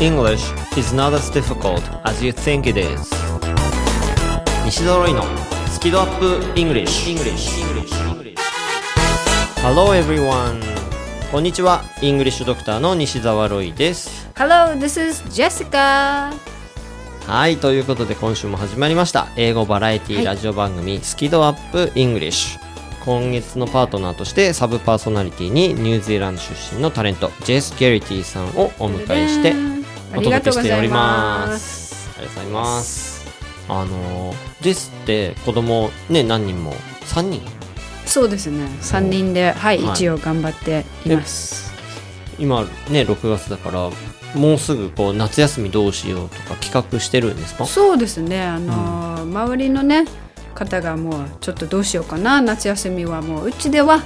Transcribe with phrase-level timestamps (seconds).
[0.00, 3.10] English is not as difficult as you think it is.
[4.64, 5.24] 西澤ロイの
[5.72, 7.50] スキドアップ English, English.
[9.60, 10.62] Hello everyone.
[11.32, 11.82] こんにちは。
[12.00, 14.28] English ドクターの西澤ロイです。
[14.36, 16.32] Hello, this is Jessica.
[17.26, 19.26] はいということで今週も始まりました。
[19.34, 20.24] 英語バラエティはい。
[20.26, 22.60] ラジオ番組、スキドアップ English
[23.04, 29.77] 今月のパートナーとしてサブパーソナリティにニュージーランド出身のタレントジェス・ギャリティさんをお迎えして
[30.14, 32.10] おありが届けしておりとうございまます。
[32.16, 33.26] ありがとうございます
[33.68, 36.72] あのジェスって子供ね何人も
[37.04, 37.42] ？3人？
[38.06, 38.66] そうですね。
[38.80, 41.70] 三人で、はい、はい一応頑張っています。
[42.38, 43.90] 今ね6月だから
[44.34, 47.66] もうすぐこう夏休みどうしようとか企画してるんですか？
[47.66, 48.42] そうですね。
[48.42, 50.06] あのー、周りのね
[50.54, 54.02] 方がもうちょっとどうしようかな夏休みはもううちでは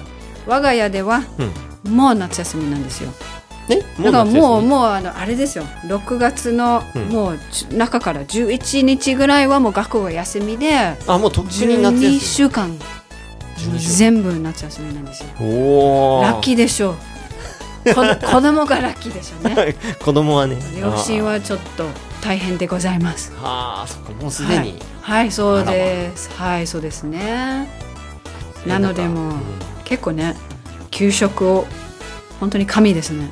[0.46, 1.22] 我が家では
[1.84, 3.10] うんもう夏休みなんですよ。
[3.68, 5.64] ねだからもううもうあのあれですよ。
[5.86, 12.78] 6月のうんもうじゅ中から11日ぐらいはもう学校が休みであもうとっくに夏12休週間み
[13.56, 15.28] 12週全部夏休みなんですよ。
[15.40, 16.94] おおラッキーでしょう。
[17.94, 19.76] こ 子供がラッキーでしょうね。
[20.04, 21.86] 子供はね両親はちょっと
[22.20, 23.32] 大変でございます。
[23.42, 26.30] あーあーそっかもうすでに、はい、そうです。
[26.36, 27.68] はい、そうですね。
[28.66, 29.32] なのでもう
[29.84, 30.36] 結構ね、
[30.90, 31.66] 給食を
[32.38, 33.30] 本当に神ですね。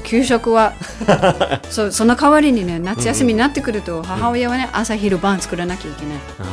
[0.00, 0.74] 給食は
[1.70, 6.18] そその代わりにね夏休みになってくると母親はね朝昼晩作らなきゃいけない。
[6.38, 6.44] あ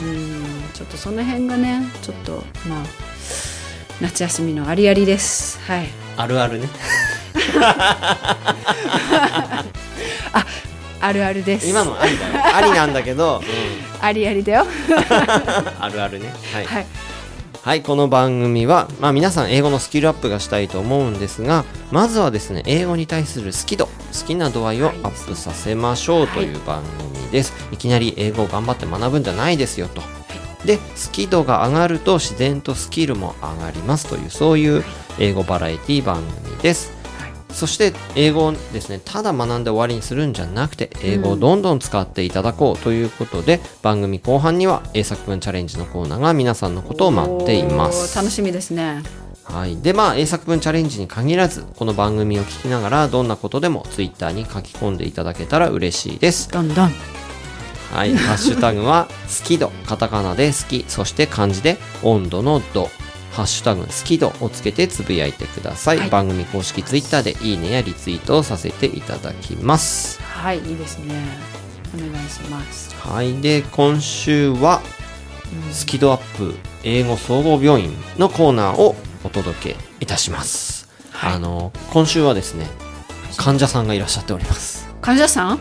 [0.00, 2.78] うんちょっとその辺がねちょっとまあ
[4.00, 5.58] 夏休みのありありです。
[5.66, 5.84] はい。
[5.84, 6.68] ーあるあるね
[11.00, 11.68] あるあるです。
[11.68, 13.40] 今のありだよありなんだけど、
[14.00, 14.64] ありありだよ。
[14.64, 16.86] うん、あるあるねはい、はい。
[17.66, 23.92] はい、この番組は、まあ、皆さん英語のスキルアップがしたいと思うんですがまずはですね英語に対する好き度好
[24.24, 30.00] きな度合いをアップさせましょうという番組です、い、きなり英語を頑張って学ぶんじゃないですよと。
[30.64, 34.84] で好き度が上がると自然とスキルも上がりますというそういう
[35.18, 36.92] 英語バラエティ番組です、
[37.50, 48.16] そして英語をですねただ学んで終わりにするんじゃなくて英語をどんどん使っていただこうということで、番組後半には英作文チャレンジのコーナーが皆さんのことを待っています。
[48.16, 49.02] 楽しみですね。
[49.44, 56.50] はい、でまあ英作文チャレンジに限らずこの番組を聞きながらどんなことでもツイッターに書き込んでいただけたら嬉しいです。
[56.50, 56.90] どんどん。
[57.92, 58.14] はい。
[58.16, 59.06] ハッシュタグは
[59.40, 62.90] 好き度カタカナで好きそして漢字で温度の度
[63.36, 66.10] ハッシュタグ好き度をつけてつぶやいてください、はい。
[66.10, 70.20] 番組公式ツイッターでいいねやリツイートをさせていただきます。
[70.22, 71.14] はい、いいですね。
[71.94, 72.94] お願いします。
[72.96, 74.80] はいで今週は
[75.70, 81.34] スキドアップ英語総合病院のコーナーをお届けいたします、はい。
[81.34, 82.66] あの今週はですね
[83.36, 84.88] 患者さんがいらっしゃっております。
[85.00, 85.60] 患者さん？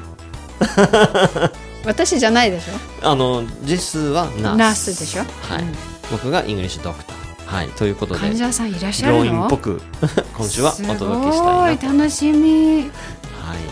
[1.86, 3.08] 私じゃないでしょ？
[3.08, 4.58] あのジェスはナース。
[4.58, 5.24] ナースでしょ？
[5.44, 5.76] はい、うん。
[6.12, 7.15] 僕がイングリッシュドクター
[7.46, 9.82] はいということで患者さんいらっしゃる病院のっぽく
[10.36, 11.34] 今週はお届けしたいなと。
[11.34, 12.82] すごい楽しみ。
[12.82, 12.90] はい。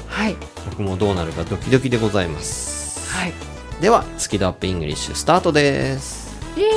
[0.07, 0.35] はい。
[0.69, 3.09] 僕もどうなるかドキドキでございます。
[3.11, 3.33] はい。
[3.81, 6.37] ではスキドアップイングリッシュスタートです。
[6.55, 6.69] イエー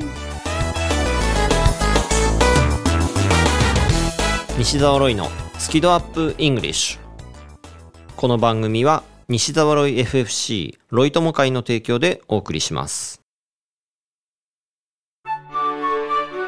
[0.00, 0.04] イ。
[4.58, 7.02] 西澤ロイのスキドアップイングリッシュ。
[8.16, 13.21] この番組は西澤ロイ FFC ロイ友会の提供でお送りします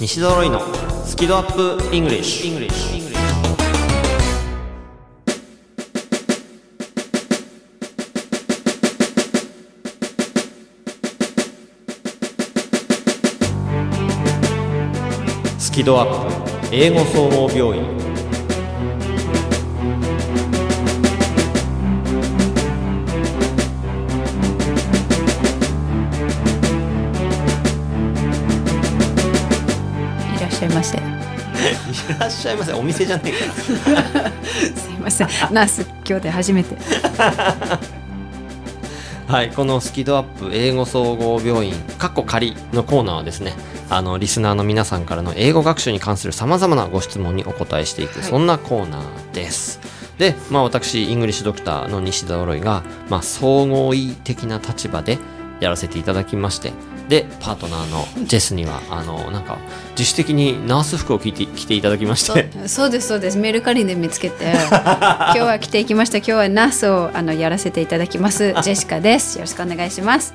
[0.00, 0.60] 西揃いの
[1.04, 2.68] スキドアップイングリッシュ
[15.60, 18.03] スキドアップ英語総合病院。
[30.92, 32.12] いらっしゃいませ。
[32.12, 35.28] いらっしゃいませお店じゃねえから すいません。
[35.52, 36.76] ナース今日で初めて。
[39.26, 43.54] はい、このスキドアップ英語総合病院かっこ仮のコーナーはですね
[43.88, 49.80] あのリスナーの皆さんからの英語学習に関するさまざまなご質問にお答えしていく、はいそんなコーナーです
[50.18, 55.18] で、まあ、私イングリッシュドクターの西田ロイが、まあ、総合医的な立場で
[55.64, 56.72] やらせていただきまして
[57.08, 59.58] でパートナーのジェスにはあのなんか
[59.90, 62.50] 自主的にナース服を着て着ていただきまして。
[62.66, 63.36] そうですそうです。
[63.36, 66.18] メルカリで見つけて 今日は来ていきました。
[66.18, 68.54] 今日はナースをあのやらせていただきます。
[68.62, 69.36] ジェシカです。
[69.36, 70.32] よろしくお願いします。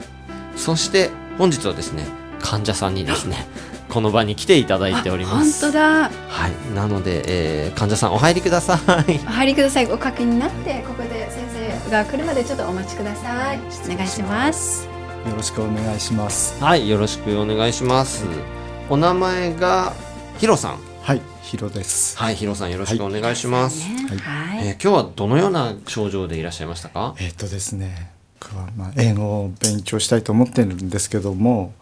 [0.56, 2.06] そして本日はですね
[2.40, 3.48] 患者さんにですね
[3.90, 5.82] この場に来ていただいておりま本す当だ。
[5.82, 6.10] は
[6.48, 8.76] い、なので、えー患者さんお入りくださ
[9.08, 9.20] い。
[9.26, 9.86] お入りください。
[9.88, 11.44] おかけになってここで先
[11.88, 13.60] 生が来るまでちょっとお待ちください。
[13.92, 14.89] お願いします
[15.28, 16.62] よろしくお願いします。
[16.64, 18.26] はい、よろしくお願いします。
[18.90, 19.94] お名前が
[20.38, 20.80] ヒロさん？
[21.02, 22.18] はい、ヒロです。
[22.18, 23.88] はい、ヒロさんよろしくお願いします。
[23.88, 27.16] ねはい、えー今日はどのような症状でいらっしゃいましたか？
[27.20, 31.74] えっ、とですね、僕はまあ英語を勉強したいと思ってるんですけども、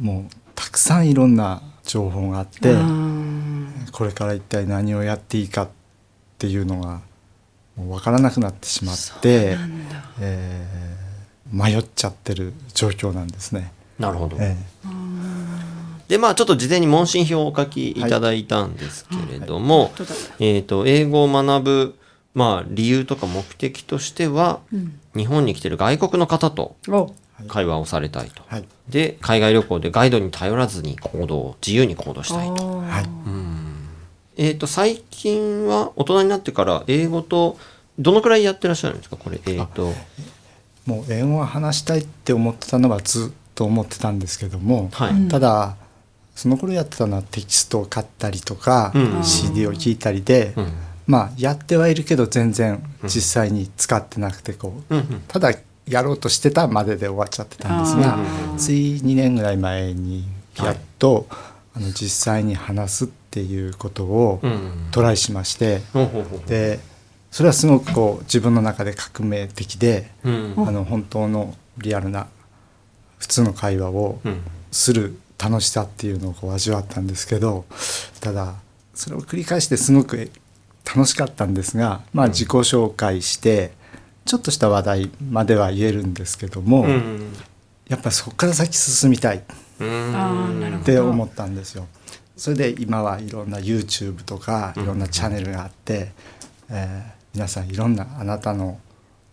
[0.00, 5.68] もうたくさんいろんな情報があって、うんこれから一体何をやっていいかっ
[6.38, 7.00] ていうのが
[7.76, 10.95] もう分からなくなってしまってな、んだえー
[11.52, 13.72] 迷っちゃってる状況なんですね。
[13.98, 14.36] なるほど。
[14.40, 14.56] え
[16.08, 21.94] で、まあちょっと事前に問診票をお書きいただいたんですけれども、本当だえっ、と英語を学ぶ
[22.34, 25.00] まあ理由とか目的としては、うん。
[25.16, 27.12] 日本に来てる外国の方とお。
[27.48, 28.42] 会話をされたいと。
[28.46, 32.82] はい、で海外旅行でガイドに頼らずに行動自由に行動したいと。
[34.38, 37.58] えっ、と最近は大人になってから英語と
[37.98, 39.16] どのくらいやってらっしゃるんですか？
[39.16, 39.92] これえっ、と
[40.86, 45.28] もう英語を話したいって思ってたのはずっと思ってたんですけども、はい、うん。
[45.28, 45.76] ただ
[46.34, 49.24] その頃やってたのはテキストを買ったりとか、うん。
[49.24, 50.72] CD を聞いたりで、うん。
[51.06, 55.22] まあやってはいるけど全然実際に使ってなくてこう、うんうん。
[55.28, 55.52] ただ
[55.88, 58.18] やろうとしてたまでで終わっちゃってたんですが
[58.56, 60.24] つい2年ぐらい前に
[60.56, 65.82] やっと、あの実際に話すっていうことをうんトライしまして、
[66.46, 66.80] で
[67.30, 70.54] それはすごくこう自分の中で革命的で、うん。
[70.56, 72.28] あの本当のリアルな
[73.18, 74.40] 普通の会話をうん。
[74.72, 77.64] する楽しさっていうのをこう味わったんですけど
[78.20, 78.56] ただ
[78.94, 80.30] それを繰り返してすごく
[80.84, 83.72] 楽しかったんですが、まあ、自己紹介して
[84.24, 87.32] ちょっとした話題までは言えるんですけども、うん。
[87.88, 89.40] やっぱりそこから先進みたいっ
[90.84, 91.86] て思ったんですよ。
[92.36, 96.12] それで今はいろんな YouTube とかいろんなチャンネルがあって、
[96.70, 98.80] えー皆さんいろんなあなたの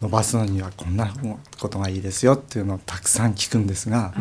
[0.02, 1.14] 伸ばすのにはこんな
[1.58, 4.14] ことがいいですよっていうのをたくさん聞くんですが、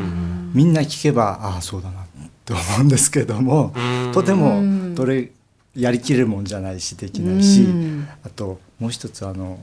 [0.54, 2.04] みんな聞けばああそうだなっ
[2.44, 4.12] て思うんですけども、うん。
[4.12, 5.32] とてもうんどれ
[5.74, 8.08] やりきれるもんじゃないしできないし、うん。
[8.24, 9.58] あともう一つあの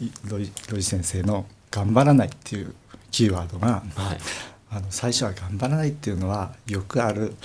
[0.00, 2.74] いロイロイ先生の「頑張らない」っていう
[3.12, 4.18] キーワードがはい。
[4.70, 7.36] あの最初は頑張らないっていうのはよくある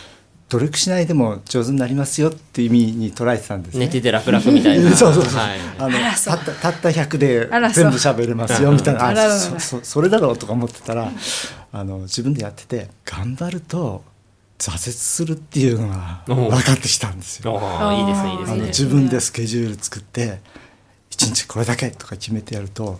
[0.54, 3.88] 努力しないでも上手になりますよっていう意味に捉えてたんですね。
[3.88, 4.92] 寝てて楽々みたいな。
[4.96, 5.60] そうそうそう、はい。
[5.80, 6.38] あのあらそう。
[6.38, 9.10] たったたった100で全部喋れますよみたいな。
[9.10, 11.12] あそそそれだろうとか思ってたら
[11.72, 14.04] あの自分でやってて頑張ると
[14.60, 17.54] 挫折するっていうのが分かってきたんですよ。
[17.92, 20.40] いいですねいいですあのね自分でスケジュール作って
[21.10, 23.00] 1日これだけとか決めてやると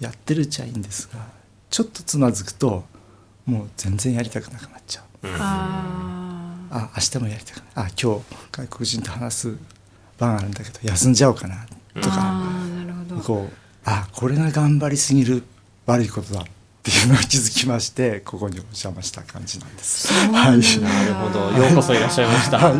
[0.00, 1.20] やってるうちはいいんですが
[1.68, 2.84] ちょっとつまずくと
[3.44, 5.04] もう全然やりたくなくなっちゃう。
[5.38, 6.15] あ
[6.70, 7.66] あ明日もやりたくない。
[7.74, 8.22] あ今日
[8.52, 9.56] 外国人と話す
[10.18, 13.22] 番あるんだけど休んじゃおうかなーとか、あーなるほど。
[13.22, 13.52] こう
[13.84, 15.42] あこれが頑張りすぎる
[15.86, 16.44] 悪いことだっ
[16.82, 20.12] ていうのを気づきましてここにお邪魔した感じなんです。
[20.12, 20.58] はい。
[20.80, 21.52] なるほど。
[21.52, 22.72] ようこそいらっしゃいました、は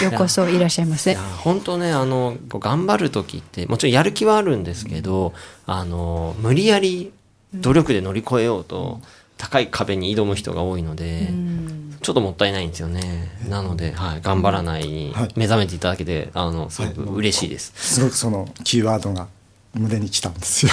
[0.00, 0.04] い。
[0.04, 1.14] ようこそいらっしゃいませ。
[1.14, 5.34] 本当ねあの頑張る時ってもちろんやる気はあるんですけど、
[5.66, 7.12] あの無理やり
[7.54, 9.00] 努力で乗り越えようと、
[9.38, 11.98] 高い壁に挑む人が多いので、うん。
[12.02, 13.28] ちょっともったいないんですよね。
[13.48, 15.28] なので、はい、頑張らないにはい。
[15.36, 17.72] 目覚めていただけて、あのすごく嬉しいです。
[17.74, 19.26] すごくそのキーワードが
[19.74, 20.72] 胸に来たんですよ。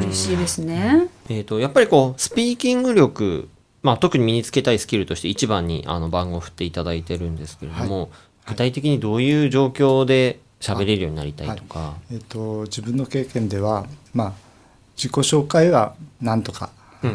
[0.00, 1.08] 嬉しいですね。
[1.28, 3.48] えっ、とやっぱりこうスピーキング力、
[3.82, 8.10] まあ特に身につけたいスキルとして一番にあの番号を振っていただいてるんですけれども、
[8.46, 11.94] 具体的にどういう状況で喋れるようになりたいとか？
[12.10, 14.32] えっと自分の経験ではまあ
[14.96, 16.70] 自己紹介はなんとか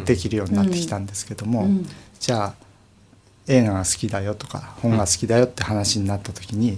[0.05, 1.87] できるようになってきたんですけども、うん。
[2.19, 2.53] じゃあ
[3.47, 6.77] 映画が好きだよとか本が好きだよって話になった時に、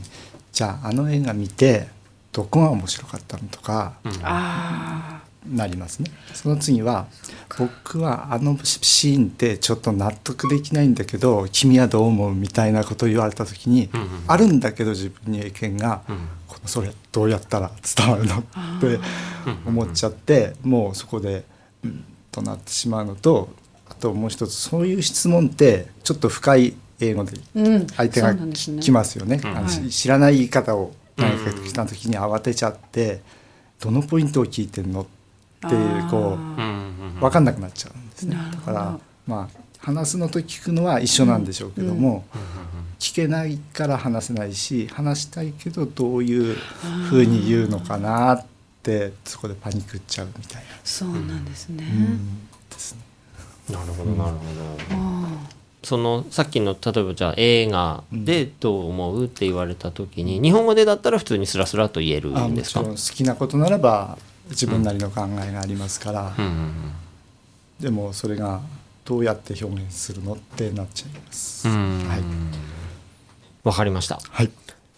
[0.51, 1.87] じゃああの映画見て
[2.31, 3.93] どこが面白かったのとか
[4.23, 6.09] あなりますね。
[6.33, 7.05] その次は
[7.59, 16.17] 僕はあのシーンってちょっと納得できないんだけど君はどう思うみたいなことを言われた時に、うんうんあるんだけど自分に意見が、うん。
[16.47, 18.41] このそれどうやったら伝わるのっ
[18.81, 18.99] て
[19.65, 21.43] 思っちゃってもうそこで
[22.35, 23.49] となってしまうのと
[23.89, 27.87] あともう一つそういう質問ってちょっと深い英語でうん。
[27.87, 29.41] 相手が来ますよね。
[29.43, 29.69] あのはい。
[29.69, 33.21] し知らない言い方を何か来た時に慌てちゃって
[33.79, 38.37] どのポイントを聞いてんのっていうこううんうん分かんなくなっちゃうんですね。
[38.51, 42.25] だからまあ話すのと聞くのは一緒なんでしょうけども、
[42.97, 46.55] 聞けないから話せないし話したいけどどういう
[47.09, 48.54] ふうに言うのかなって
[49.23, 51.83] そこでパニックっちゃうみたいな、そうなんですね。
[51.83, 52.47] うん。
[52.69, 53.01] ですね。
[53.69, 54.37] なるほどなるほど。
[54.91, 55.29] あ
[55.83, 62.79] そのさっきの例えばじゃあ映画でどう思うって言われた時に日本語でだったら普通にスラスラと言えるあんですか？
[62.79, 64.17] もちろん好きなことならば
[64.49, 66.73] 自分なりの考えがありますから、うんうんうん。
[67.79, 68.61] でもそれが
[69.03, 71.67] どうやって表現するのってなっちゃいます。
[71.67, 72.07] うん。
[72.07, 72.23] はい、
[73.63, 74.19] わかりました。
[74.27, 74.51] はい。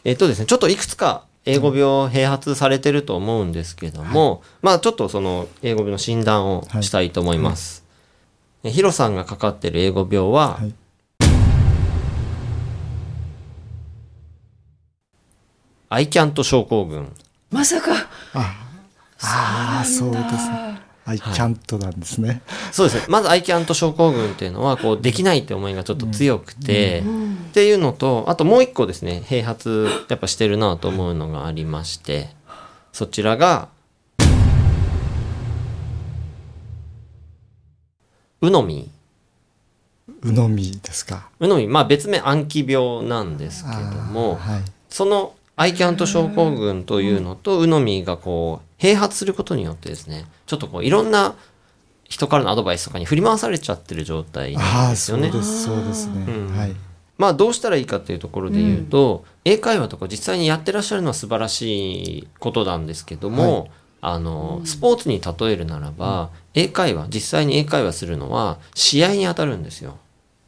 [0.05, 7.85] えっとですね、ちょっといくつか英語病併発されてると思うんですけども、まあちょっとその英語病の診断をしたいと思います。
[8.63, 10.73] えヒロさんがかかってる英語病は、はい
[15.89, 17.13] アイキャント症候群。
[17.49, 17.93] まさか。
[18.33, 20.86] ああそうですね。
[21.07, 22.41] アイキャントなんですね。
[22.73, 23.05] そうですね。
[23.07, 27.01] まずアイキャント症候群っていうのは、こう、できないって思いがちょっと強くて、
[27.49, 32.27] っていうのと、あともう一個ですね、併発やっぱしてるなと思うのがありまして、
[32.91, 33.69] そちらが、
[38.41, 38.91] うのみ。
[40.23, 41.29] うのみですか。
[41.39, 51.33] うのみ、まあ別名暗記病なんですけども、はいそのアイキャント症候群というのと、うのみがこう、併発することによってですね、ちょっとこう、いろんな
[52.07, 55.31] 人からのアドバイスとかに振り回されちゃってる状態あなんあですよね。
[55.31, 56.25] そうですそうですね。
[56.27, 56.55] うん。
[56.55, 56.75] はい。
[57.17, 63.69] まあどうしたらいいかっていうところで言うと、英会話とか実際にやってらっしゃるのは素晴らしいことなんですけども、
[64.01, 69.97] あの、スポーツに例えるならば、英会話、実際に英会話するのは試合に当たるんですよ。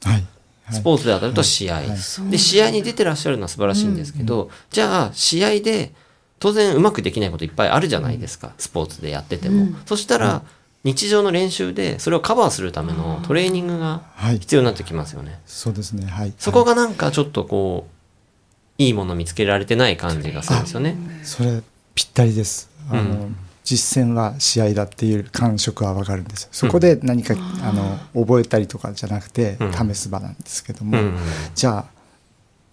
[0.03, 0.27] はいはい
[0.71, 1.75] スポーツで当たると試合。
[1.75, 1.87] はい。
[2.29, 5.93] で、試合に出てらっしゃるのは素晴らしいんですけど、じゃあ試合で
[6.39, 9.67] 当然うまくできないこといっぱいあるじゃないですか、スポーツでやってても。
[9.85, 10.43] そしたら、
[10.83, 14.39] 日常の練習でそれをカバーするためのトレーニングがはい。
[14.39, 15.39] 必要になってきますよね。
[15.45, 16.05] そうですね。
[16.05, 16.33] はい。
[16.37, 20.95] そこがなんかちょっとこう、いいもの見つけられてない感じがするんですよね。
[21.23, 21.61] それ
[21.95, 22.69] ぴったりです。
[22.89, 23.35] あの、うん
[23.69, 26.49] 実践は試合だっていう感触はわかるんですよ。
[26.51, 31.17] そこで何か、あの覚えたりとかじゃなくて、うん試す場なんですけども、うん
[31.53, 31.85] じゃあ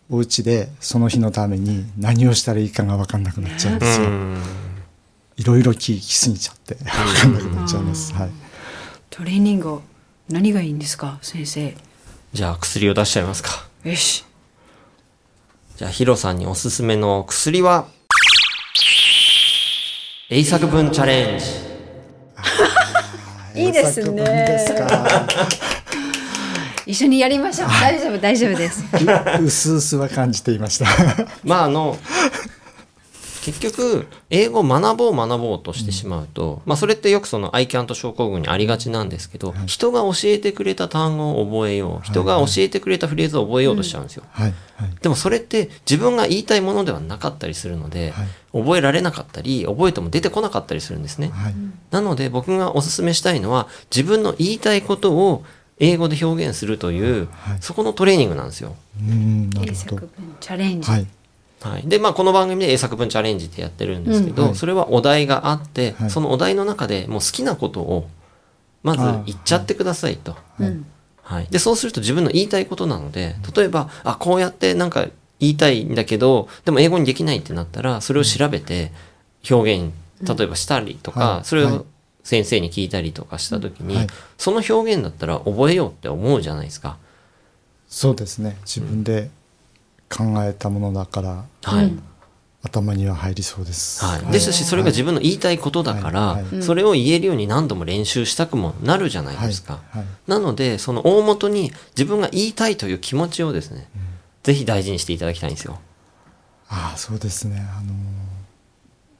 [0.08, 4.06] お家でその日のために何をしたらいいかが分かんなくなっちゃうんですよ。
[4.06, 4.42] うん
[5.36, 8.14] いろいろ聞きすぎちゃって分かんなくなっちゃいます。
[8.14, 8.30] はい。
[9.10, 9.80] トレーニング
[10.30, 11.76] 何がいいんですか先生。
[12.32, 13.50] じゃあ薬を出しちゃいますか。
[13.84, 14.24] よし。
[15.76, 17.86] じゃあヒロさんにおすすめの薬は、
[20.28, 21.44] 英作文チャレンジ。
[23.62, 25.24] いいですねすか。
[26.84, 27.68] 一緒にやりましょう。
[27.80, 28.82] 大丈夫大丈夫です。
[29.40, 30.86] うすうすは感じていました。
[31.44, 31.96] まああの、
[33.46, 44.24] 結局、英語を学ぼう学ぼうとしてしまうと、まあそれってよくそのアイキャント症候群にありがちなんですけど、人が教えてくれた単語を覚えよう、人が教えてくれたフレーズを覚えようとしちゃうんですよ。
[44.32, 44.54] はい。
[44.74, 44.90] はい。
[45.00, 48.26] でもそれって自分が言いたいものではなかったりするので、はい。
[48.52, 51.28] 覚えられなかったり、覚えても出てこなかったりするんですね。
[51.28, 51.54] はい。
[51.92, 55.44] なので僕がお勧めしたいのは、自分の言いたいことを
[55.78, 57.58] 英語で表現するという、はい。
[57.60, 58.74] そこのトレーニングなんですよ。
[59.00, 59.50] うん。
[59.50, 59.72] なるほど。
[59.72, 60.36] 英作文。
[60.40, 60.90] チャレンジ。
[60.90, 61.06] はい
[61.60, 61.82] はい。
[61.86, 68.08] で、まあこの番組で英作文チャレンジってやってるんですけど、うんはいそれはお題があって、はいそのお題の中でもう好きなことを、
[68.82, 70.36] まず言っちゃってくださいと。
[70.60, 70.86] うん。
[71.22, 71.46] はい。
[71.50, 75.06] で、そうすると自分の言いたいことなので、例えば、あ、こうやってなんか
[75.40, 78.92] 言いたいんだけど、でも英語にできないってなったら、それを調べて
[79.50, 81.86] 表現、例えばしたりとか、はいそれはいを
[82.22, 86.98] 先生に聞いたりとかしたときに、はいその表現だったら覚えようって思うじゃないですか。
[87.88, 89.30] そうですね自分で
[90.08, 91.86] 考えたものだから、はい。
[91.86, 92.02] うん
[92.66, 94.04] 頭には入りそうです。
[94.04, 96.44] はい、ですし、それが自分の言いたいことだから、はい。
[96.44, 96.62] はい。
[96.62, 99.74] それを言えるように何度も練習したくもなるじゃないですか。
[99.74, 99.98] はい。
[99.98, 100.06] はい。
[100.26, 103.88] なので、その大元に自分が言いたいという気持ちをですね、
[104.42, 105.78] ぜひ大事にしていただきたいんですよ。
[106.68, 107.60] ああそうですね。
[107.60, 107.92] あのー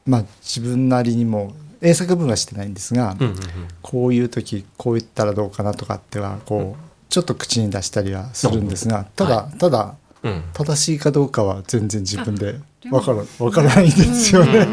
[0.07, 3.39] まあ自分なりにも英作文はしてないんですが、うんうんうん。
[3.83, 9.93] こういう時こう言ったらどうかなとかってはこう、ちょっと口に出したりはするんですがただ、ただうん
[10.53, 14.67] 正しいかどうかは全然自分でわからわからないんですよね。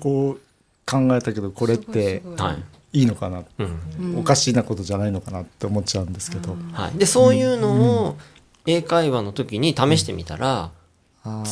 [0.00, 0.40] こう
[0.86, 2.62] 考えたけどこれっていはい。
[2.92, 6.98] いいのかな、うんおかしいなことじゃないのかなって思っちゃうんですけど、はい。
[6.98, 8.16] で、そういうのを
[8.64, 10.70] 英会話の時に試してみたら、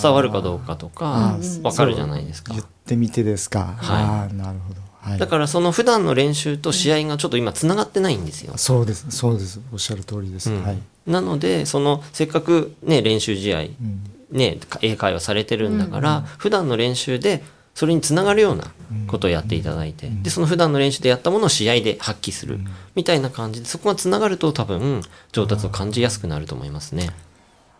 [0.00, 2.62] 伝わるかどうかとかあー、わかるじゃないですか言。
[2.62, 3.74] ってみてですか。
[3.76, 4.80] はいああなるほど。
[5.04, 5.18] はい。
[5.18, 8.54] だからその普段の練習と試合がちょっと今つながってないんですよ。
[8.56, 9.06] そうです。
[9.10, 9.60] そうです。
[9.72, 10.64] おっしゃる通りです、うん。
[10.64, 14.10] はい、なのでそのせっかくね練習試合うん。
[14.30, 17.44] ね英会話されてるんだから、普段の練習で
[17.74, 18.72] それにつながるような
[19.06, 22.58] ことをやっていただいて、でその普段の練習でやったものを試合で発揮する
[22.94, 27.10] みたいな感じでそこがつながると多分上達を感じやすくなると思いますね。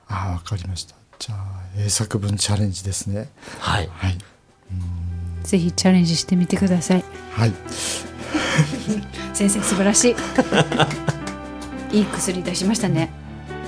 [0.07, 0.95] ああわかりました。
[1.19, 1.39] じゃあ
[1.79, 3.31] 英作文チャレンジですね。
[3.59, 4.19] はい、はい
[5.45, 7.05] ぜひチャレンジしてみてください。
[7.33, 7.53] はい。
[9.33, 10.17] 先生素晴らしい。
[11.97, 13.11] いい薬出しましたね。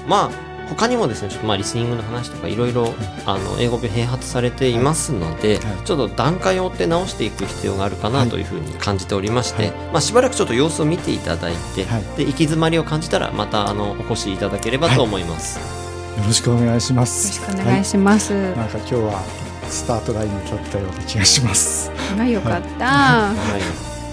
[0.09, 2.93] まあ他にもですねちょっとまあリスニングの話とかいろいろ
[3.25, 8.43] あの英語で併発されていますので、はいちょっと段階を追って直していく必要があるかなとい。
[8.43, 12.03] うふうに感じておりまして、まあ、しばらくちょっと様子を見ていただいて、はい。
[12.17, 15.59] で行き詰まりを感じたらまたあのお越しいただければと思います。
[15.59, 18.43] よろしくお願いしまよすろしくお願いします、はい。
[18.57, 19.23] なんか今日は
[19.69, 23.35] スタートラインに立ったような気がしますまあよかった、は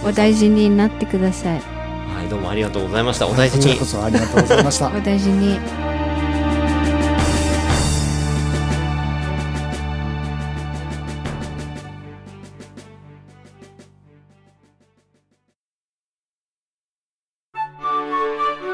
[0.06, 1.62] い、お大事になってください
[2.14, 3.28] はい、どうもありがとうございました。
[3.28, 4.04] お大事にこちらこ。
[4.04, 5.60] そありがとうございましたお大事に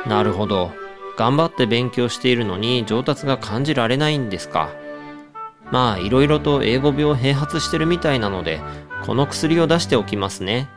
[0.05, 0.71] なるほど。
[1.17, 4.69] 頑張って勉強しているのに上達が感じられないんですか。
[5.71, 8.61] まあ、いろいろと英語病併発してるみたいなので、
[9.05, 10.69] この薬を出しておきますね。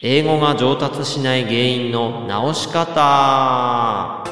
[0.00, 4.24] 英語が上達しない原因の直し方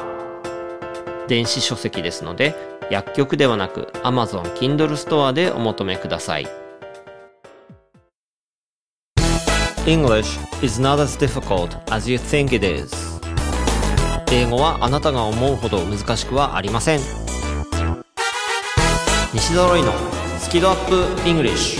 [1.27, 2.55] 電子書籍ですので、
[2.89, 6.47] 薬局ではなく Amazon Kindle ストアでお求めください。
[9.85, 13.21] English is not as difficult as you think it is.
[14.31, 17.26] 英語はあなたが思うほど難しくはありません。
[19.33, 19.91] 西揃いの
[20.39, 21.77] スキドアップ English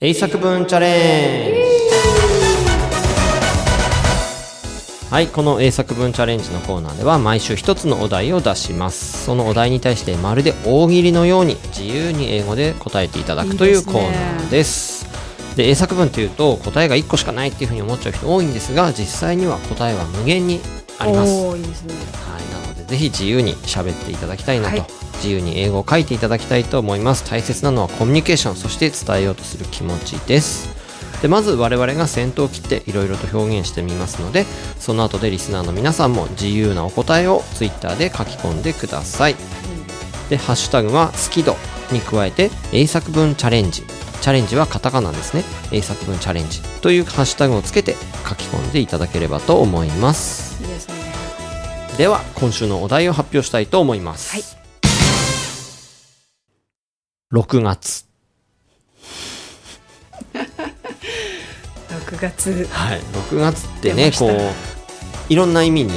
[0.00, 1.60] 英作文チャレンジ
[5.10, 9.24] はい、この英作文チャレンジのコーナーでは毎週一つのお題を出します。
[9.24, 15.06] そのお題に対してまるで大喜利のように自由に英語で答えていただくというコーナーです。
[15.56, 20.60] で英作文っていうと答えが1個しかないっていうふうに思っちゃう人多いんですが実際には答えは無限に
[21.00, 21.32] あります。
[21.56, 24.86] いいですねはい、なのでぜひ自由に喋っていただきたいなと、はい。
[25.18, 27.24] 自由に英語を書いていただきたいと思います。
[27.28, 30.68] 大切なのはコミュニケーションそして伝えようとする気持ちです。
[31.22, 34.46] でまず我々が先頭を切っていろいろと表現してみますので
[34.78, 39.36] その後でリスナーの皆さんも自由なお答えを Twitter で書き込んでください。
[40.30, 41.56] でハッシュタグは好き度
[41.92, 43.84] に加えて英作文チャレンジ。
[44.20, 45.44] チャレンジはカタカナですね。
[45.70, 47.94] 英作文チャレンジというハッシュタグをつけて
[48.28, 50.49] 書き込んでいただければと思います
[51.96, 54.42] では今週のお題を発表したいと思います、はい。
[57.32, 58.06] 6月。
[61.90, 62.66] 6月。
[62.70, 63.00] はい。
[63.00, 65.92] 6月ってねこういろんな意味に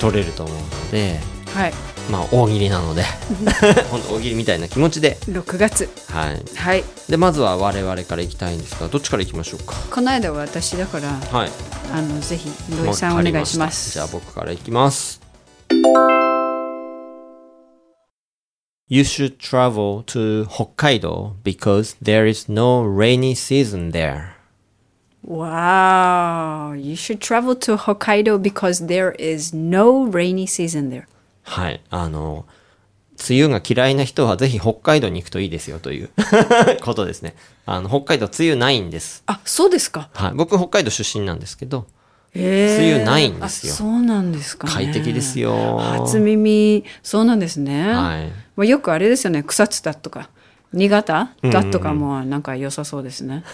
[0.00, 1.18] 取れると思うので
[1.54, 1.72] はい。
[2.10, 3.02] まあ大喜利なので
[3.90, 5.18] 本当大喜利みたいな気持ちで。
[5.28, 5.90] 6月。
[6.08, 6.42] はい。
[6.54, 6.84] はい。
[7.08, 9.74] でまずは我々からいきたいんですがどっちからいきましょうか？
[9.90, 11.50] この間は私だからはい。
[11.92, 13.90] あのぜひ土井さんお願いします。
[13.92, 15.20] じゃあ僕からいきます
[18.90, 24.36] You should travel to Hokkaido because there is no rainy season there.
[25.22, 31.04] Wow you should travel to Hokkaido because there is no rainy season there
[31.42, 31.82] はい。
[31.90, 32.46] あの、
[33.28, 36.10] 梅雨が嫌いな人はぜひ北海道に行くといいですよという
[36.82, 37.34] ことですね。
[37.66, 39.22] あの、北海道梅雨ないんです。
[39.26, 40.32] あそうですかはい。
[40.34, 41.86] 僕北海道出身なんですけど、
[42.34, 45.78] え梅雨ないんですよあそうなんですかね快適ですよ。
[45.78, 48.32] 初耳そうなんですね、はい。
[48.58, 49.44] まあ、よくあれですよね。
[49.44, 50.30] 草津だとか
[50.72, 53.44] 新潟だとかもなんか良さそうですね、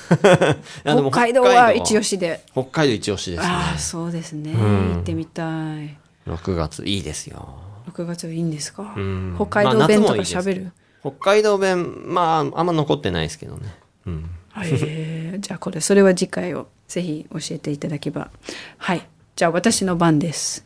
[0.83, 2.43] 北海道は一押しで。
[2.53, 3.47] 北海道一押しですね。
[3.47, 4.57] ああそうですね、ん。
[4.57, 5.43] 行ってみた
[5.79, 5.95] い。
[6.27, 7.47] 6月いいですよ。
[7.93, 9.35] 6月はいいんですか、ん。
[9.37, 12.23] 北海道弁とかまあ夏もいい喋る、北海道弁、ま
[12.55, 13.75] あ、あんま残ってないですけどね。
[14.07, 14.31] うん。
[14.57, 18.31] へえ じゃあこれそれは次回をぜひ教えていただけば。
[18.79, 19.07] はい。
[19.37, 20.64] じゃあ私の番です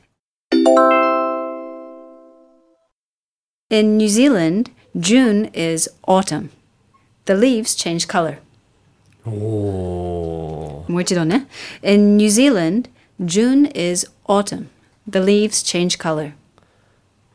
[3.70, 6.48] In New Zealand, June is autumn.
[7.26, 8.38] The leaves change color.
[9.26, 11.46] おおもう一度ね。
[11.82, 12.88] In New Zealand,
[13.20, 14.68] June is autumn.
[15.06, 16.32] The leaves change color.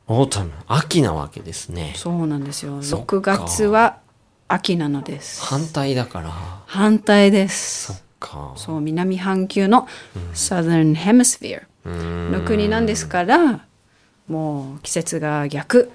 [0.08, 1.93] Autumn、秋なわけですね。
[1.96, 2.82] そうなんですよ。
[2.82, 4.00] そっか6月は
[4.48, 5.39] 秋なのです。
[5.46, 6.32] 反対だから。
[6.65, 7.93] 反対です。
[7.93, 8.54] そっか。
[8.56, 9.88] そう、南半球の
[10.34, 11.67] Southern Hemisphere
[12.32, 13.67] の国なんですから、
[14.28, 15.91] もう季節が逆。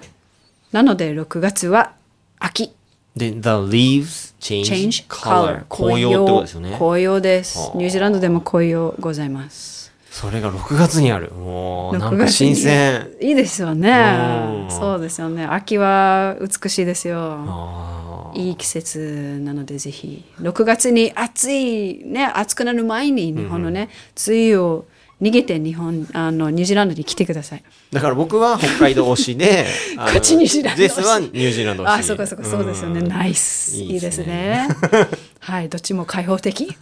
[0.71, 1.93] なので6月は
[2.39, 2.71] 秋。
[3.15, 5.65] で、the leaves change, change color.
[5.67, 6.75] 紅葉ってことですよね。
[6.77, 7.57] 紅葉です。
[7.57, 7.77] はあ。
[7.77, 9.91] ニュージーランドでも紅葉ございます。
[10.11, 11.31] それが6月にある。
[11.31, 13.09] もう、なん6か新鮮。
[13.21, 14.71] いいですようねん。
[14.71, 15.45] そうですよね。
[15.45, 17.17] 秋は美しいですよ。
[17.19, 20.23] あいい季節なのでぜひ。
[20.39, 23.89] 6月に暑いね暑くなる前に日本のね、
[24.27, 24.85] 梅雨を
[25.21, 27.63] 逃げて日本あのニュージーランドに来てください。
[27.91, 29.65] ーだから僕は北海道推しで、
[29.97, 31.89] こっちニュージーランドジェスはニュージーランド推し。
[31.99, 33.07] あそうかそうかそうですよね、ん。
[33.07, 33.75] ナイス。
[33.75, 34.67] いいですすね。
[35.39, 36.75] はいどっちも開放的？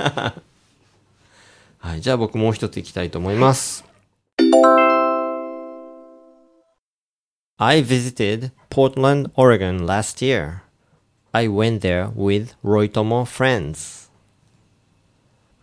[1.80, 3.84] はい、じゃあ僕もう一ついきたいと思います。
[7.60, 10.62] I visited Portland, Oregon last year.
[11.32, 14.10] I went there with Roitomo friends.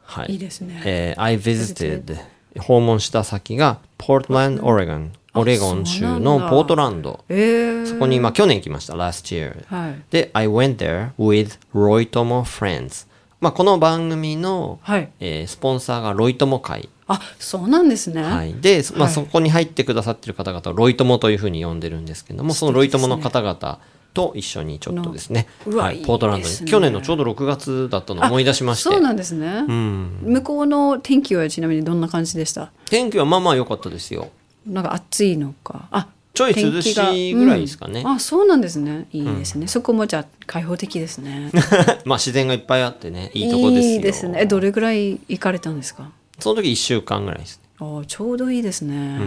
[0.03, 0.35] はい。
[0.35, 0.83] いですね。
[0.85, 7.25] えー I visited 訪問した先が Portland, Oregon オレゴン州のポートランド。
[7.29, 10.03] えー、そこにまあ去年行きました last year はい。
[10.11, 13.07] で I went there with Roitomo friends
[13.41, 15.11] まあこの番組の、はい。
[15.21, 16.89] えースポンサーがロイトモ会。
[17.07, 23.79] あそうなんですね、はい、で、まあ、はいそこに入ってくださってる方々をロイ友というふうに呼んでるんですけども、そのロイ友の方々
[24.15, 26.65] と一緒にちょっとですね、はい、ポートランドに、ね。
[26.67, 28.91] 去年のちょうど6月だったのを思い出しまして。
[28.91, 32.71] そうなんですね、うん、向こうの天気はちなみにどんな感じでした？
[32.89, 34.31] 天気はまあまあ良かったですよ。
[34.67, 35.89] なんか暑いのか。
[35.91, 38.01] あちょい涼しいぐらいですかね。
[38.01, 38.09] うん。
[38.09, 39.07] あそうなんですね。
[39.13, 41.51] いいですね、そこもじゃあ開放的ですね。
[42.05, 43.93] まあ自然がいっぱいあってね、いいとこですよ。
[43.95, 44.41] いいですね。
[44.43, 46.11] えどれぐらい行かれたんですか？
[46.39, 47.61] その時1週間ぐらいです。
[47.81, 49.21] あちょうどいいですね、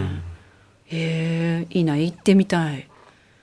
[0.86, 2.87] へえいいな行ってみたい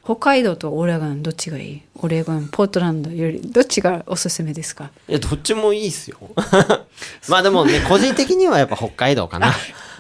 [0.06, 1.82] 北海道とオレゴンどっちがいい？
[1.96, 4.91] オレゴンポートランドよりどっちがおすすめですか？
[5.08, 6.18] いや、どっちもいいですよ。
[7.28, 9.52] まあでもね、個人的にはやっぱ北海道かな。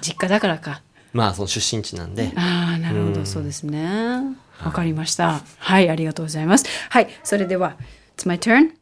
[0.01, 0.83] 実家だからか。
[1.11, 2.31] まあその出身地なんで。
[2.35, 4.21] ああなるほど、そうですね。
[4.63, 5.41] わかりました。
[5.57, 6.65] はいありがとうございます。
[6.89, 7.75] はいそれでは
[8.15, 8.73] It's my turn.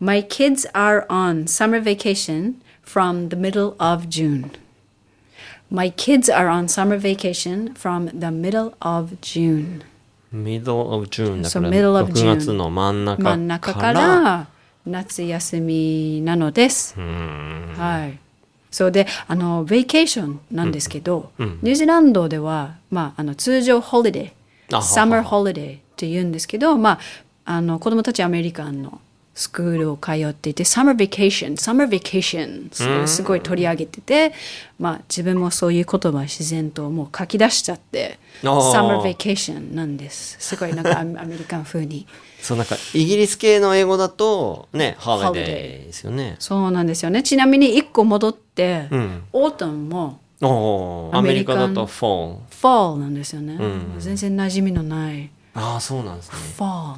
[0.00, 4.50] My kids are on summer vacation from the middle of June
[5.70, 9.82] My kids are on summer vacation from the middle of June.
[10.32, 14.46] Middle of June だから middle of 6 June 月の真ん中から真ん中から
[14.86, 16.94] 夏休みなのです。
[16.98, 18.18] はい。
[18.70, 26.98] そうで、あの、 vacation なんですけど、ニュージーランドでは、まあ、あの通常 holiday、あはは summer holiday って言うんですけど、まあ、
[27.44, 29.00] あの子供たちアメリカンの
[29.38, 34.32] スクールを通っていて、 summer vacation、summer vacation、すごい取り上げてて、
[34.80, 40.36] まあ、自分もそういう言葉自然ともう書き出しちゃって、 summer vacation なんです。
[40.40, 42.04] すごいなんかアメ リカン風に。
[42.42, 47.22] そうなんかイギリス系の英語だとね holiday ですよねそうなんですよね。
[47.22, 50.18] ちなみに一個戻って、んオートンも
[51.12, 53.54] アメリカだとアメリカン fall fall なんですよね。
[53.54, 56.96] ん全然馴染みのないああそうなんですね fall。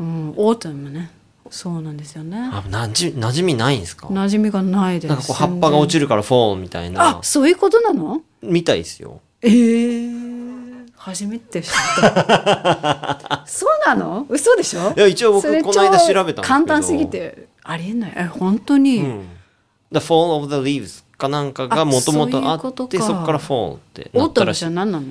[0.00, 1.10] うん、オートンもね。
[1.50, 2.38] そうなんですよね。
[2.52, 4.06] あなじ馴染みないんですか？
[4.08, 5.10] 馴染みがないです。
[5.10, 6.02] なんかこう葉っぱが落ちる。
[6.02, 7.18] るから fall みたいな。
[7.18, 8.22] あ、そういうことなの？
[8.42, 9.20] みたいですよ。
[9.42, 13.44] えー、初めて知った。
[13.46, 14.26] そうなの？
[14.28, 14.92] 嘘でしょ？
[14.96, 16.42] いや一応僕この間調べたんですけど。
[16.42, 18.12] 簡単すぎてありえない。
[18.16, 18.98] え、本当に？
[18.98, 19.28] うん。
[19.92, 23.32] The fall of the leaves かなんかがもともとあってそこか。
[23.32, 24.60] ら fall ってなオートンったらしい。
[24.60, 25.06] じゃ何なの？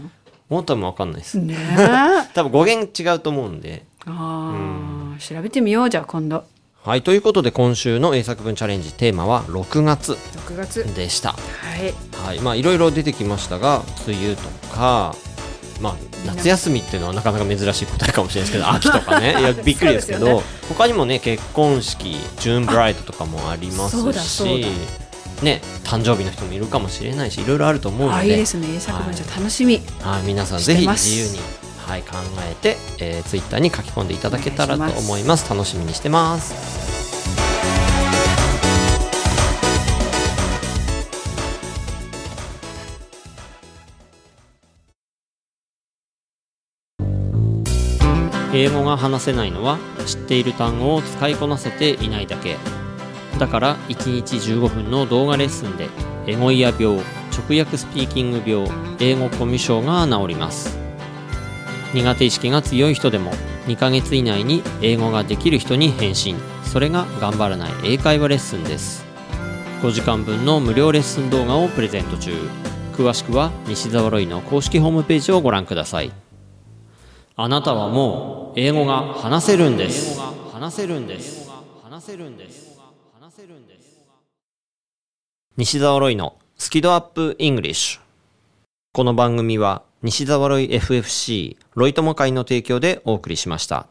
[0.50, 1.38] オートムわかんないです。
[1.40, 2.30] ねえ。
[2.34, 3.86] 多分語源違うと思うんで。
[4.06, 6.44] ああ、調べてみようじゃあ今度。
[6.84, 10.96] はいということで今週の英作文チャレンジテーマは6月6月。
[10.96, 11.34] でした。
[11.34, 11.38] は
[11.78, 11.94] い。
[12.26, 14.42] はいまあいろいろ出てきましたが梅雨と
[14.74, 15.14] か
[15.82, 19.36] まあ夏休みっていうのはなかなか珍しい答えかもしれないですけど 秋とかね。
[19.40, 24.66] いやびっくりですけどすよ他にもね結婚式ジューンブライドとかもありますし
[25.38, 28.20] だね誕生日の人もいるかもしれないしいろいろあると思うので。
[28.20, 28.68] あいいですね。
[28.76, 31.40] 英作文じゃ楽しみ、はい、皆さんぜひ自由に、
[31.88, 35.50] はい、考えて、えー、ツイッターに書き込んでいただけたらと思います。
[35.50, 36.88] 楽しみにしてます。
[48.54, 52.58] 英語が話せないのは知っている単語を使いこなせていないだけ。
[53.40, 55.88] だから1日15分の動画レッスンで
[56.26, 56.98] エゴイヤ病
[57.32, 58.68] 直訳スピーキング病
[59.00, 60.87] 英語コミュ障が治ります
[61.98, 63.32] 苦手意識が強い人でも
[63.66, 66.38] 2ヶ月以内に英語ができる人に返信。
[66.64, 69.04] それが頑張らない英会話レッスンです。
[69.82, 72.34] 5時間分の無料レッスン動画をプレゼント中。
[72.94, 76.12] 詳しくは西澤ロイの公式ホームページをご覧ください。
[77.36, 80.20] あなたはもう英語が話せるんです。
[80.54, 81.50] 話せるんです。
[81.84, 82.80] 話せるんです。
[83.20, 84.06] 話せるんです。
[85.58, 88.02] 西澤ロイのスキドアップイングリッシュ。
[88.94, 93.88] この番組は西沢ロイ FFC ロイ友会の提供でお送りしました。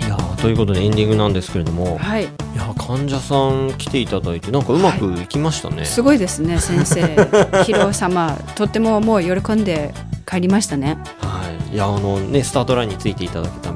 [0.00, 2.24] いやーということでエンディングなんですけれども、はい。
[2.24, 2.26] い
[2.56, 5.84] やー患者さん来ていただいてなんかうまくいきましたね。
[5.84, 7.02] すごいですね、先生。
[7.62, 9.94] ヒロ様、とってももう喜んで
[10.28, 10.98] 帰りましたね。
[11.20, 13.70] はい、いやあのねスタートラインについていただけた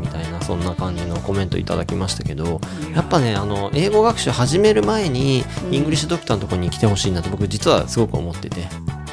[0.52, 2.60] そんな感じのコメントいただきましたけど
[2.94, 8.68] やっぱねあの英語学習始める前にイングリッシュドクターのところに来てほしいなって僕実はすごく思ってて、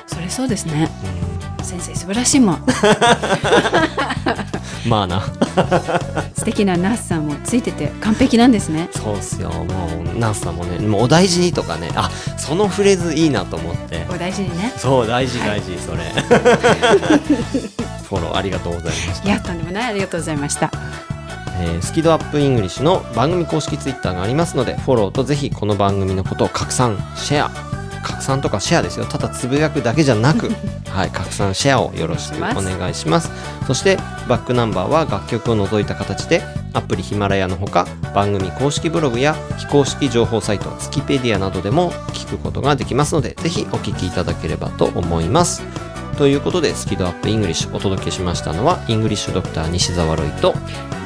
[0.06, 0.90] それそうですね。
[1.62, 2.56] う先生素晴らしいもん。
[2.56, 2.60] ん、
[4.86, 5.22] まあな。
[6.36, 8.90] 素敵なナースさんもついてて完璧なんですね。
[8.92, 9.50] そうっすよ。
[9.50, 11.90] もうナースさんもねもうお大事にとかね。
[11.96, 14.06] あそのフレーズいいなと思って。
[14.10, 14.74] お大事にね。
[14.76, 15.62] そう大事はい。
[15.62, 16.00] 大事、それ。
[18.10, 19.28] フォローありがとうございました。
[19.28, 19.90] いやとんでもない。
[19.90, 20.72] ありがとうございました。
[21.60, 27.52] えースキドアップイングリッシュの番組公式ツイッターがありますのでフォローとぜひこの番組のことを拡散シェア
[28.02, 29.06] 拡散とかシェアですよ。
[29.06, 30.50] ただつぶやくだけじゃなく
[30.90, 33.30] はい拡散シェアをよろしくお願いします。
[33.68, 36.42] そしてバックナンバーは楽曲を除いた形で
[36.74, 45.62] アプリヒマラヤのほか番組公式ブログや非公式情報サイトスキペディアなどでも聞くことができますのでぜひお聞きいただければと思います。
[46.20, 50.54] ということでスキ度 UP English お届けしましたのは English Doctor 西澤ロイと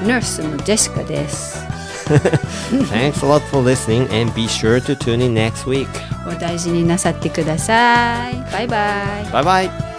[0.08, 1.60] ナースのジェシカです。
[2.90, 5.88] Thanks a lot for listening and be sure to tune in next week.
[6.28, 8.52] お大事になさってください。
[8.52, 9.26] バイバイ。
[9.26, 9.93] Bye bye.